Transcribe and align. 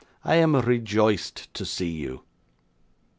I 0.23 0.37
am 0.37 0.55
rejoiced 0.55 1.53
to 1.53 1.63
see 1.63 1.91
you. 1.91 2.23